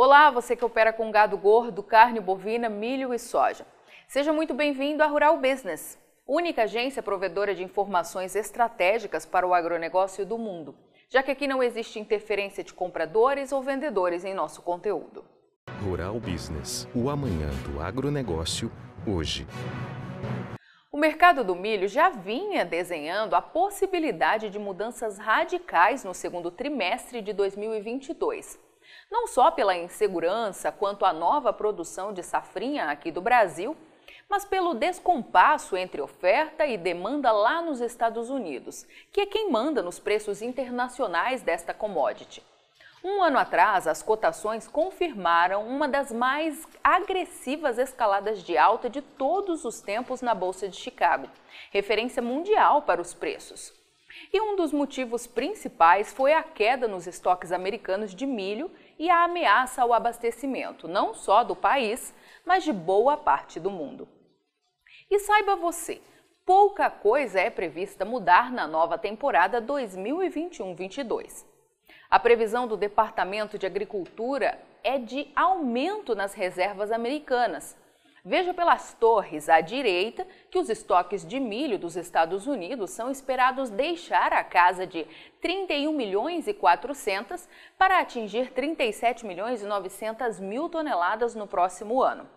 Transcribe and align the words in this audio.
Olá, 0.00 0.30
você 0.30 0.54
que 0.54 0.64
opera 0.64 0.92
com 0.92 1.10
gado 1.10 1.36
gordo, 1.36 1.82
carne 1.82 2.20
bovina, 2.20 2.68
milho 2.68 3.12
e 3.12 3.18
soja. 3.18 3.66
Seja 4.06 4.32
muito 4.32 4.54
bem-vindo 4.54 5.02
à 5.02 5.06
Rural 5.08 5.36
Business, 5.38 5.98
única 6.24 6.62
agência 6.62 7.02
provedora 7.02 7.52
de 7.52 7.64
informações 7.64 8.36
estratégicas 8.36 9.26
para 9.26 9.44
o 9.44 9.52
agronegócio 9.52 10.24
do 10.24 10.38
mundo, 10.38 10.76
já 11.08 11.20
que 11.20 11.32
aqui 11.32 11.48
não 11.48 11.60
existe 11.60 11.98
interferência 11.98 12.62
de 12.62 12.72
compradores 12.72 13.50
ou 13.50 13.60
vendedores 13.60 14.24
em 14.24 14.34
nosso 14.34 14.62
conteúdo. 14.62 15.24
Rural 15.82 16.20
Business, 16.20 16.86
o 16.94 17.10
amanhã 17.10 17.50
do 17.68 17.82
agronegócio, 17.82 18.70
hoje. 19.04 19.48
O 20.92 20.96
mercado 20.96 21.42
do 21.42 21.56
milho 21.56 21.88
já 21.88 22.08
vinha 22.08 22.64
desenhando 22.64 23.34
a 23.34 23.42
possibilidade 23.42 24.48
de 24.48 24.60
mudanças 24.60 25.18
radicais 25.18 26.04
no 26.04 26.14
segundo 26.14 26.52
trimestre 26.52 27.20
de 27.20 27.32
2022. 27.32 28.67
Não 29.10 29.26
só 29.26 29.50
pela 29.50 29.76
insegurança 29.76 30.70
quanto 30.70 31.04
à 31.04 31.12
nova 31.12 31.52
produção 31.52 32.12
de 32.12 32.22
safrinha 32.22 32.86
aqui 32.86 33.10
do 33.10 33.20
Brasil, 33.20 33.76
mas 34.28 34.44
pelo 34.44 34.74
descompasso 34.74 35.76
entre 35.76 36.00
oferta 36.00 36.66
e 36.66 36.76
demanda 36.76 37.32
lá 37.32 37.62
nos 37.62 37.80
Estados 37.80 38.28
Unidos, 38.28 38.86
que 39.10 39.22
é 39.22 39.26
quem 39.26 39.50
manda 39.50 39.82
nos 39.82 39.98
preços 39.98 40.42
internacionais 40.42 41.42
desta 41.42 41.72
commodity. 41.72 42.42
Um 43.02 43.22
ano 43.22 43.38
atrás, 43.38 43.86
as 43.86 44.02
cotações 44.02 44.66
confirmaram 44.66 45.66
uma 45.66 45.88
das 45.88 46.10
mais 46.10 46.66
agressivas 46.82 47.78
escaladas 47.78 48.42
de 48.42 48.58
alta 48.58 48.90
de 48.90 49.00
todos 49.00 49.64
os 49.64 49.80
tempos 49.80 50.20
na 50.20 50.34
Bolsa 50.34 50.68
de 50.68 50.76
Chicago, 50.76 51.28
referência 51.70 52.20
mundial 52.20 52.82
para 52.82 53.00
os 53.00 53.14
preços. 53.14 53.77
E 54.32 54.40
um 54.40 54.56
dos 54.56 54.72
motivos 54.72 55.26
principais 55.26 56.12
foi 56.12 56.32
a 56.32 56.42
queda 56.42 56.88
nos 56.88 57.06
estoques 57.06 57.52
americanos 57.52 58.14
de 58.14 58.26
milho 58.26 58.70
e 58.98 59.10
a 59.10 59.24
ameaça 59.24 59.82
ao 59.82 59.92
abastecimento, 59.92 60.88
não 60.88 61.14
só 61.14 61.44
do 61.44 61.54
país, 61.54 62.14
mas 62.44 62.64
de 62.64 62.72
boa 62.72 63.16
parte 63.16 63.60
do 63.60 63.70
mundo. 63.70 64.08
E 65.10 65.18
saiba 65.18 65.56
você, 65.56 66.00
pouca 66.44 66.90
coisa 66.90 67.40
é 67.40 67.50
prevista 67.50 68.04
mudar 68.04 68.50
na 68.50 68.66
nova 68.66 68.96
temporada 68.96 69.60
2021-22. 69.60 71.44
A 72.10 72.18
previsão 72.18 72.66
do 72.66 72.76
Departamento 72.76 73.58
de 73.58 73.66
Agricultura 73.66 74.58
é 74.82 74.98
de 74.98 75.30
aumento 75.36 76.14
nas 76.14 76.32
reservas 76.32 76.90
americanas. 76.90 77.76
Veja 78.28 78.52
pelas 78.52 78.92
torres 78.92 79.48
à 79.48 79.62
direita 79.62 80.26
que 80.50 80.58
os 80.58 80.68
estoques 80.68 81.24
de 81.24 81.40
milho 81.40 81.78
dos 81.78 81.96
Estados 81.96 82.46
Unidos 82.46 82.90
são 82.90 83.10
esperados 83.10 83.70
deixar 83.70 84.34
a 84.34 84.44
casa 84.44 84.86
de 84.86 85.06
31 85.40 85.90
milhões 85.94 86.46
e 86.46 86.52
400 86.52 87.48
para 87.78 88.00
atingir 88.00 88.50
37 88.50 89.24
milhões 89.24 89.62
e 89.62 89.66
900 89.66 90.40
mil 90.40 90.68
toneladas 90.68 91.34
no 91.34 91.46
próximo 91.46 92.02
ano. 92.02 92.28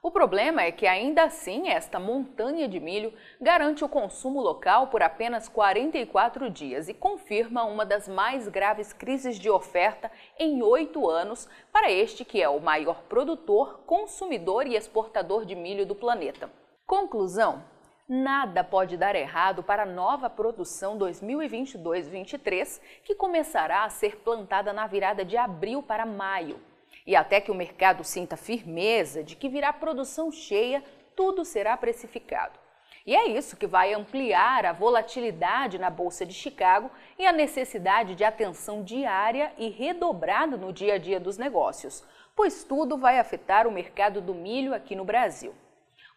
O 0.00 0.12
problema 0.12 0.62
é 0.62 0.70
que, 0.70 0.86
ainda 0.86 1.24
assim, 1.24 1.70
esta 1.70 1.98
montanha 1.98 2.68
de 2.68 2.78
milho 2.78 3.12
garante 3.40 3.84
o 3.84 3.88
consumo 3.88 4.40
local 4.40 4.86
por 4.86 5.02
apenas 5.02 5.48
44 5.48 6.48
dias 6.48 6.88
e 6.88 6.94
confirma 6.94 7.64
uma 7.64 7.84
das 7.84 8.06
mais 8.06 8.46
graves 8.46 8.92
crises 8.92 9.36
de 9.36 9.50
oferta 9.50 10.08
em 10.38 10.62
oito 10.62 11.10
anos 11.10 11.48
para 11.72 11.90
este 11.90 12.24
que 12.24 12.40
é 12.40 12.48
o 12.48 12.60
maior 12.60 13.02
produtor, 13.08 13.80
consumidor 13.86 14.68
e 14.68 14.76
exportador 14.76 15.44
de 15.44 15.56
milho 15.56 15.84
do 15.84 15.96
planeta. 15.96 16.48
Conclusão: 16.86 17.64
nada 18.08 18.62
pode 18.62 18.96
dar 18.96 19.16
errado 19.16 19.64
para 19.64 19.82
a 19.82 19.86
nova 19.86 20.30
produção 20.30 20.96
2022-23, 20.96 22.80
que 23.02 23.16
começará 23.16 23.82
a 23.82 23.90
ser 23.90 24.18
plantada 24.18 24.72
na 24.72 24.86
virada 24.86 25.24
de 25.24 25.36
abril 25.36 25.82
para 25.82 26.06
maio. 26.06 26.67
E 27.06 27.16
até 27.16 27.40
que 27.40 27.50
o 27.50 27.54
mercado 27.54 28.04
sinta 28.04 28.36
firmeza 28.36 29.24
de 29.24 29.34
que 29.34 29.48
virá 29.48 29.72
produção 29.72 30.30
cheia, 30.30 30.82
tudo 31.16 31.44
será 31.44 31.76
precificado. 31.76 32.58
E 33.06 33.16
é 33.16 33.26
isso 33.26 33.56
que 33.56 33.66
vai 33.66 33.94
ampliar 33.94 34.66
a 34.66 34.72
volatilidade 34.72 35.78
na 35.78 35.88
Bolsa 35.88 36.26
de 36.26 36.34
Chicago 36.34 36.90
e 37.18 37.26
a 37.26 37.32
necessidade 37.32 38.14
de 38.14 38.22
atenção 38.22 38.82
diária 38.82 39.52
e 39.56 39.68
redobrada 39.70 40.56
no 40.56 40.72
dia 40.72 40.94
a 40.94 40.98
dia 40.98 41.18
dos 41.18 41.38
negócios, 41.38 42.04
pois 42.36 42.62
tudo 42.64 42.98
vai 42.98 43.18
afetar 43.18 43.66
o 43.66 43.72
mercado 43.72 44.20
do 44.20 44.34
milho 44.34 44.74
aqui 44.74 44.94
no 44.94 45.04
Brasil. 45.04 45.54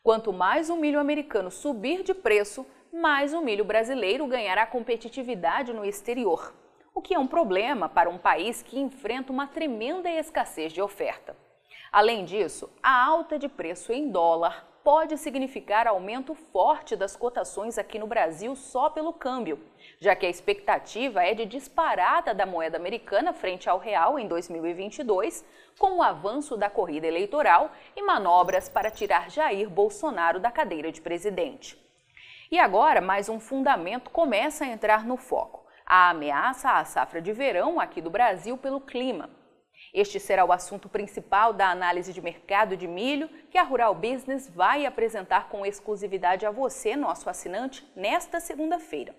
Quanto 0.04 0.34
mais 0.34 0.70
o 0.70 0.76
milho 0.76 1.00
americano 1.00 1.50
subir 1.50 2.04
de 2.04 2.14
preço, 2.14 2.66
mais 2.92 3.34
o 3.34 3.42
milho 3.42 3.64
brasileiro 3.64 4.28
ganhará 4.28 4.66
competitividade 4.66 5.72
no 5.72 5.86
exterior 5.86 6.54
o 6.94 7.02
que 7.02 7.14
é 7.14 7.20
um 7.20 7.28
problema 7.28 7.88
para 7.88 8.10
um 8.10 8.18
país 8.18 8.62
que 8.62 8.80
enfrenta 8.80 9.32
uma 9.32 9.48
tremenda 9.48 10.10
escassez 10.10 10.74
de 10.74 10.82
oferta. 10.82 11.36
Além 11.92 12.26
disso, 12.26 12.70
a 12.82 13.04
alta 13.06 13.40
de 13.40 13.48
preço 13.48 13.92
em 13.92 14.10
dólar 14.10 14.68
pode 14.84 15.18
significar 15.18 15.88
aumento 15.88 16.34
forte 16.34 16.96
das 16.96 17.16
cotações 17.16 17.78
aqui 17.78 18.00
no 18.00 18.08
Brasil 18.08 18.56
só 18.56 18.90
pelo 18.90 19.14
câmbio, 19.14 19.60
já 20.00 20.16
que 20.16 20.26
a 20.26 20.30
expectativa 20.30 21.24
é 21.24 21.34
de 21.34 21.46
disparada 21.46 22.34
da 22.34 22.46
moeda 22.46 22.78
americana 22.78 23.32
frente 23.32 23.70
ao 23.70 23.78
real 23.78 24.18
em 24.18 24.28
2022, 24.28 25.46
com 25.78 25.98
o 25.98 26.02
avanço 26.02 26.58
da 26.58 26.70
corrida 26.70 27.08
eleitoral 27.08 27.72
e 27.96 28.02
manobras 28.02 28.68
para 28.68 28.90
tirar 28.90 29.30
Jair 29.30 29.70
Bolsonaro 29.70 30.40
da 30.40 30.52
cadeira 30.52 30.92
de 30.92 31.00
presidente. 31.00 31.80
E 32.50 32.60
agora, 32.60 33.00
mais 33.00 33.30
um 33.30 33.40
fundamento 33.40 34.10
começa 34.10 34.66
a 34.66 34.68
entrar 34.68 35.06
no 35.06 35.16
foco 35.16 35.61
a 35.92 36.12
ameaça 36.12 36.72
à 36.72 36.86
safra 36.86 37.22
de 37.22 37.34
verão 37.34 37.78
aqui 37.78 38.00
do 38.00 38.10
Brasil 38.10 38.58
pelo 38.58 38.80
clima. 38.80 39.30
Este 39.94 40.22
será 40.22 40.46
o 40.46 40.54
assunto 40.54 40.88
principal 40.88 41.52
da 41.52 41.70
análise 41.70 42.14
de 42.14 42.22
mercado 42.22 42.78
de 42.78 42.88
milho 42.88 43.28
que 43.50 43.58
a 43.58 43.64
Rural 43.64 43.94
Business 43.94 44.48
vai 44.48 44.86
apresentar 44.86 45.50
com 45.50 45.66
exclusividade 45.66 46.46
a 46.46 46.50
você, 46.50 46.96
nosso 46.96 47.30
assinante, 47.30 47.86
nesta 47.94 48.40
segunda-feira. 48.40 49.14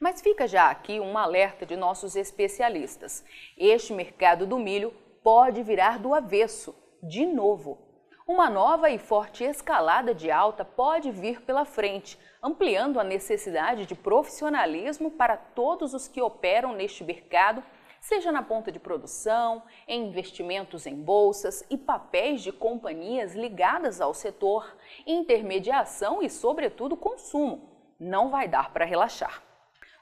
Mas 0.00 0.20
fica 0.20 0.48
já 0.48 0.68
aqui 0.68 0.98
um 0.98 1.16
alerta 1.16 1.64
de 1.64 1.76
nossos 1.76 2.16
especialistas. 2.16 3.24
Este 3.56 3.92
mercado 3.92 4.48
do 4.48 4.58
milho 4.58 4.92
pode 5.22 5.62
virar 5.62 6.00
do 6.00 6.12
avesso, 6.12 6.74
de 7.00 7.24
novo. 7.24 7.87
Uma 8.28 8.50
nova 8.50 8.90
e 8.90 8.98
forte 8.98 9.42
escalada 9.42 10.14
de 10.14 10.30
alta 10.30 10.62
pode 10.62 11.10
vir 11.10 11.40
pela 11.40 11.64
frente, 11.64 12.18
ampliando 12.42 13.00
a 13.00 13.02
necessidade 13.02 13.86
de 13.86 13.94
profissionalismo 13.94 15.10
para 15.10 15.34
todos 15.34 15.94
os 15.94 16.06
que 16.06 16.20
operam 16.20 16.74
neste 16.74 17.02
mercado, 17.02 17.64
seja 17.98 18.30
na 18.30 18.42
ponta 18.42 18.70
de 18.70 18.78
produção, 18.78 19.62
em 19.88 20.08
investimentos 20.08 20.86
em 20.86 20.94
bolsas 20.94 21.64
e 21.70 21.78
papéis 21.78 22.42
de 22.42 22.52
companhias 22.52 23.34
ligadas 23.34 23.98
ao 23.98 24.12
setor, 24.12 24.76
intermediação 25.06 26.22
e, 26.22 26.28
sobretudo, 26.28 26.98
consumo. 26.98 27.94
Não 27.98 28.28
vai 28.28 28.46
dar 28.46 28.74
para 28.74 28.84
relaxar. 28.84 29.47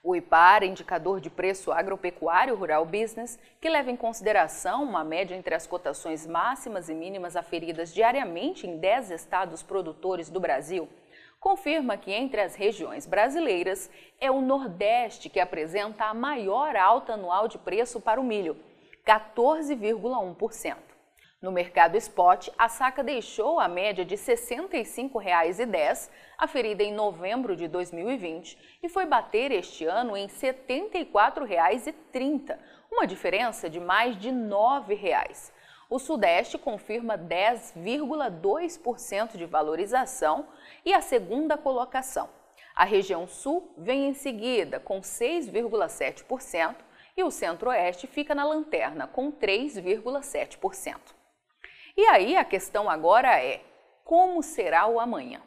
O 0.08 0.14
IPAR, 0.14 0.62
indicador 0.62 1.20
de 1.20 1.28
preço 1.28 1.72
agropecuário 1.72 2.54
rural 2.54 2.86
business, 2.86 3.36
que 3.60 3.68
leva 3.68 3.90
em 3.90 3.96
consideração 3.96 4.84
uma 4.84 5.02
média 5.02 5.34
entre 5.34 5.52
as 5.52 5.66
cotações 5.66 6.24
máximas 6.24 6.88
e 6.88 6.94
mínimas 6.94 7.34
aferidas 7.34 7.92
diariamente 7.92 8.68
em 8.68 8.78
10 8.78 9.10
estados 9.10 9.64
produtores 9.64 10.30
do 10.30 10.38
Brasil, 10.38 10.88
confirma 11.40 11.96
que 11.96 12.12
entre 12.12 12.40
as 12.40 12.54
regiões 12.54 13.04
brasileiras 13.04 13.90
é 14.20 14.30
o 14.30 14.40
Nordeste 14.40 15.28
que 15.28 15.40
apresenta 15.40 16.04
a 16.04 16.14
maior 16.14 16.76
alta 16.76 17.14
anual 17.14 17.48
de 17.48 17.58
preço 17.58 18.00
para 18.00 18.20
o 18.20 18.24
milho, 18.24 18.56
14,1%. 19.04 20.95
No 21.46 21.52
mercado 21.52 21.96
spot, 21.96 22.48
a 22.58 22.68
saca 22.68 23.04
deixou 23.04 23.60
a 23.60 23.68
média 23.68 24.04
de 24.04 24.16
R$ 24.16 24.20
65,10, 24.20 26.10
aferida 26.36 26.82
em 26.82 26.92
novembro 26.92 27.54
de 27.54 27.68
2020, 27.68 28.58
e 28.82 28.88
foi 28.88 29.06
bater 29.06 29.52
este 29.52 29.84
ano 29.84 30.16
em 30.16 30.26
R$ 30.26 30.32
74,30, 30.32 32.58
uma 32.90 33.06
diferença 33.06 33.70
de 33.70 33.78
mais 33.78 34.18
de 34.18 34.30
R$ 34.30 34.34
9,00. 34.34 35.52
O 35.88 36.00
Sudeste 36.00 36.58
confirma 36.58 37.16
10,2% 37.16 39.36
de 39.36 39.46
valorização 39.46 40.48
e 40.84 40.92
a 40.92 41.00
segunda 41.00 41.56
colocação. 41.56 42.28
A 42.74 42.84
região 42.84 43.28
Sul 43.28 43.72
vem 43.78 44.08
em 44.08 44.14
seguida 44.14 44.80
com 44.80 45.00
6,7% 45.00 46.74
e 47.16 47.22
o 47.22 47.30
Centro-Oeste 47.30 48.08
fica 48.08 48.34
na 48.34 48.44
lanterna 48.44 49.06
com 49.06 49.30
3,7%. 49.30 51.14
E 51.96 52.04
aí 52.06 52.36
a 52.36 52.44
questão 52.44 52.90
agora 52.90 53.42
é: 53.42 53.62
como 54.04 54.42
será 54.42 54.86
o 54.86 55.00
amanhã? 55.00 55.40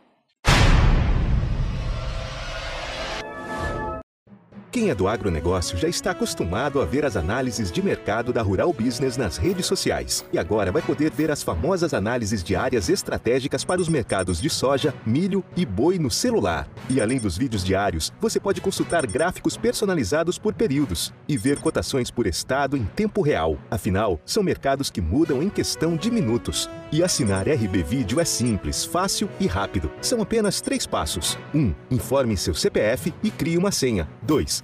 Quem 4.71 4.92
é 4.92 4.95
do 4.95 5.07
agronegócio 5.07 5.75
já 5.80 5.88
está 5.88 6.12
acostumado 6.12 6.80
a 6.80 6.86
ver 6.86 7.04
as 7.04 7.16
análises 7.16 7.71
de 7.71 7.81
mercado 7.81 8.31
da 8.31 8.44
Rural 8.44 8.71
Business 8.71 9.18
nas 9.18 9.36
redes 9.36 9.66
sociais. 9.66 10.24
E 10.31 10.38
agora 10.38 10.71
vai 10.71 10.80
poder 10.83 11.10
ver 11.12 11.31
as 11.31 11.42
famosas 11.42 11.92
análises 11.92 12.44
de 12.44 12.56
áreas 12.56 12.88
estratégicas 12.88 13.66
para 13.66 13.81
os 13.81 13.89
mercados 13.89 14.39
de 14.39 14.48
soja, 14.48 14.94
milho 15.04 15.44
e 15.57 15.66
boi 15.66 15.98
no 15.98 16.12
celular. 16.12 16.69
E 16.88 17.01
além 17.01 17.18
dos 17.18 17.36
vídeos 17.36 17.63
diários, 17.63 18.13
você 18.21 18.39
pode 18.39 18.62
consultar 18.62 19.07
gráficos 19.07 19.57
personalizados 19.57 20.38
por 20.38 20.54
períodos 20.54 21.12
e 21.27 21.36
ver 21.36 21.60
cotações 21.60 22.12
por 22.12 22.27
estado 22.27 22.77
em 22.77 22.86
tempo 22.86 23.24
real. 23.24 23.57
Afinal, 23.72 24.19
são 24.24 24.44
mercados 24.44 24.92
que 24.92 25.01
mudam 25.01 25.42
em 25.42 25.50
questão 25.50 25.98
de 25.98 26.12
minutos. 26.12 26.69
E 26.91 27.03
assinar 27.03 27.47
RB 27.47 27.83
Vídeo 27.83 28.19
é 28.19 28.25
simples, 28.25 28.83
fácil 28.83 29.30
e 29.39 29.45
rápido. 29.45 29.91
São 30.01 30.21
apenas 30.21 30.59
três 30.59 30.88
passos. 30.88 31.38
1. 31.53 31.59
Um, 31.59 31.75
informe 31.91 32.36
seu 32.36 32.56
CPF 32.56 33.13
e 33.24 33.30
crie 33.30 33.57
uma 33.57 33.71
senha. 33.71 34.09
2. 34.24 34.63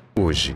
hoje. 0.15 0.55